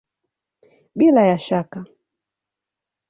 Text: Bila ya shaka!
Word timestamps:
Bila 0.97 1.21
ya 1.27 1.37
shaka! 1.37 1.85